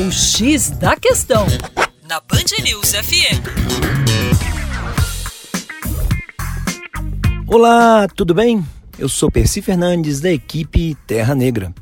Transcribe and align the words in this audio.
O 0.00 0.12
X 0.12 0.70
da 0.70 0.94
Questão, 0.94 1.44
na 2.08 2.20
Band 2.20 2.62
News 2.62 2.92
FM. 2.92 3.42
Olá, 7.48 8.06
tudo 8.06 8.32
bem? 8.32 8.64
Eu 8.96 9.08
sou 9.08 9.28
Percy 9.28 9.60
Fernandes, 9.60 10.20
da 10.20 10.30
equipe 10.30 10.96
Terra 11.04 11.34
Negra. 11.34 11.74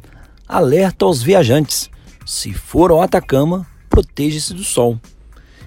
Alerta 0.48 1.04
aos 1.04 1.22
viajantes: 1.22 1.90
se 2.24 2.54
for 2.54 2.90
ao 2.90 3.02
Atacama, 3.02 3.66
proteja-se 3.90 4.54
do 4.54 4.64
sol. 4.64 4.98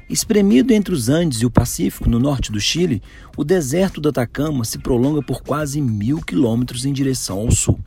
Espremido 0.09 0.73
entre 0.73 0.91
os 0.91 1.07
Andes 1.07 1.43
e 1.43 1.45
o 1.45 1.51
Pacífico, 1.51 2.09
no 2.09 2.17
norte 2.17 2.51
do 2.51 2.59
Chile, 2.59 2.99
o 3.37 3.43
deserto 3.43 4.01
do 4.01 4.09
Atacama 4.09 4.65
se 4.65 4.79
prolonga 4.79 5.21
por 5.21 5.43
quase 5.43 5.79
mil 5.79 6.19
quilômetros 6.19 6.83
em 6.83 6.91
direção 6.91 7.37
ao 7.37 7.51
sul. 7.51 7.79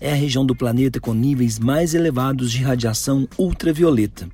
É 0.00 0.12
a 0.12 0.14
região 0.14 0.46
do 0.46 0.54
planeta 0.54 1.00
com 1.00 1.12
níveis 1.12 1.58
mais 1.58 1.92
elevados 1.92 2.52
de 2.52 2.62
radiação 2.62 3.28
ultravioleta. 3.36 4.28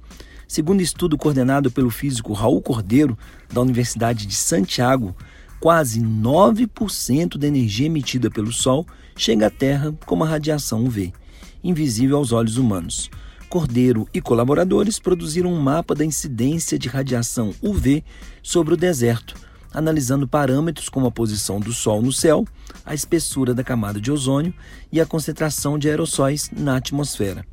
Segundo 0.46 0.82
estudo 0.82 1.16
coordenado 1.16 1.70
pelo 1.70 1.88
físico 1.88 2.34
Raul 2.34 2.60
Cordeiro, 2.60 3.16
da 3.50 3.62
Universidade 3.62 4.26
de 4.26 4.34
Santiago, 4.34 5.16
quase 5.58 6.02
9% 6.02 7.38
da 7.38 7.46
energia 7.46 7.86
emitida 7.86 8.30
pelo 8.30 8.52
Sol 8.52 8.86
chega 9.16 9.46
à 9.46 9.50
Terra 9.50 9.94
como 10.04 10.22
a 10.22 10.28
radiação 10.28 10.84
UV, 10.84 11.14
invisível 11.62 12.18
aos 12.18 12.30
olhos 12.30 12.58
humanos. 12.58 13.10
Cordeiro 13.48 14.06
e 14.12 14.20
colaboradores 14.20 14.98
produziram 14.98 15.50
um 15.50 15.60
mapa 15.60 15.94
da 15.94 16.04
incidência 16.04 16.78
de 16.78 16.88
radiação 16.88 17.54
UV 17.62 18.04
sobre 18.42 18.74
o 18.74 18.76
deserto, 18.76 19.34
analisando 19.74 20.28
parâmetros 20.28 20.88
como 20.88 21.06
a 21.06 21.10
posição 21.10 21.58
do 21.58 21.72
Sol 21.72 22.00
no 22.00 22.12
céu, 22.12 22.46
a 22.86 22.94
espessura 22.94 23.52
da 23.52 23.64
camada 23.64 24.00
de 24.00 24.10
ozônio 24.10 24.54
e 24.92 25.00
a 25.00 25.06
concentração 25.06 25.78
de 25.78 25.88
aerossóis 25.88 26.48
na 26.56 26.76
atmosfera, 26.76 27.44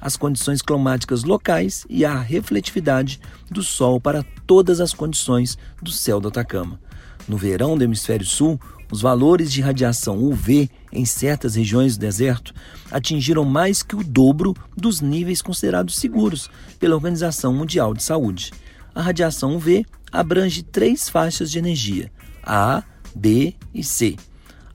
as 0.00 0.16
condições 0.16 0.62
climáticas 0.62 1.24
locais 1.24 1.84
e 1.90 2.04
a 2.04 2.16
refletividade 2.18 3.20
do 3.50 3.62
Sol 3.62 4.00
para 4.00 4.24
todas 4.46 4.80
as 4.80 4.94
condições 4.94 5.58
do 5.82 5.90
céu 5.90 6.20
do 6.20 6.28
Atacama. 6.28 6.78
No 7.26 7.36
verão 7.36 7.76
do 7.76 7.82
hemisfério 7.82 8.24
sul, 8.24 8.60
os 8.92 9.00
valores 9.00 9.50
de 9.50 9.60
radiação 9.60 10.22
UV 10.22 10.70
em 10.92 11.04
certas 11.04 11.54
regiões 11.54 11.96
do 11.96 12.00
deserto 12.00 12.54
atingiram 12.90 13.44
mais 13.44 13.82
que 13.82 13.96
o 13.96 14.04
dobro 14.04 14.54
dos 14.76 15.00
níveis 15.00 15.42
considerados 15.42 15.96
seguros 15.96 16.50
pela 16.78 16.94
Organização 16.94 17.52
Mundial 17.52 17.94
de 17.94 18.02
Saúde. 18.02 18.52
A 18.94 19.02
radiação 19.02 19.56
UV 19.56 19.84
abrange 20.14 20.62
três 20.62 21.08
faixas 21.08 21.50
de 21.50 21.58
energia: 21.58 22.10
A, 22.42 22.84
B 23.14 23.54
e 23.74 23.82
C. 23.82 24.16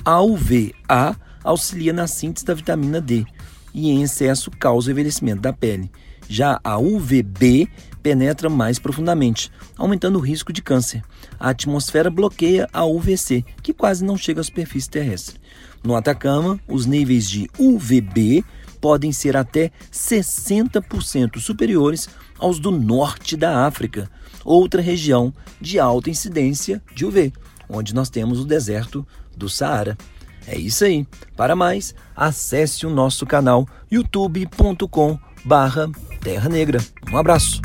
A 0.04 0.22
UVA 0.22 1.16
auxilia 1.44 1.94
na 1.94 2.08
síntese 2.08 2.46
da 2.46 2.54
vitamina 2.54 3.00
D 3.00 3.26
e, 3.74 3.90
em 3.90 4.04
excesso, 4.04 4.52
causa 4.52 4.92
envelhecimento 4.92 5.42
da 5.42 5.54
pele. 5.54 5.92
Já 6.28 6.60
a 6.64 6.78
UVB 6.78 7.68
penetra 8.04 8.50
mais 8.50 8.80
profundamente, 8.80 9.52
aumentando 9.78 10.18
o 10.18 10.22
risco 10.22 10.54
de 10.54 10.62
câncer. 10.62 11.02
A 11.40 11.50
atmosfera 11.50 12.10
bloqueia 12.10 12.68
a 12.72 12.86
UVC, 12.86 13.44
que 13.62 13.74
quase 13.74 14.04
não 14.04 14.18
chega 14.18 14.42
à 14.42 14.44
superfície 14.44 14.90
terrestre. 14.90 15.40
No 15.84 15.96
Atacama, 15.96 16.60
os 16.68 16.86
níveis 16.86 17.30
de 17.30 17.50
UVB 17.58 18.44
podem 18.80 19.12
ser 19.12 19.36
até 19.36 19.72
60% 19.92 21.40
superiores 21.40 22.10
aos 22.38 22.60
do 22.60 22.72
norte 22.72 23.36
da 23.36 23.66
África, 23.66 24.10
outra 24.44 24.82
região 24.82 25.34
de 25.60 25.80
alta 25.80 26.10
incidência 26.10 26.82
de 26.96 27.06
UV, 27.06 27.34
onde 27.68 27.94
nós 27.94 28.10
temos 28.10 28.40
o 28.40 28.46
deserto 28.46 29.06
do 29.36 29.50
Saara. 29.50 29.98
É 30.50 30.58
isso 30.58 30.84
aí. 30.84 31.06
Para 31.38 31.56
mais, 31.56 31.94
acesse 32.16 32.88
o 32.88 32.90
nosso 32.90 33.24
canal 33.24 33.68
youtube.com 33.92 35.20
barra 35.46 35.88
Terra 36.20 36.50
Negra. 36.50 36.80
Um 37.12 37.18
abraço. 37.18 37.62